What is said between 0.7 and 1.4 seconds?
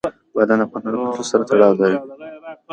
کلتور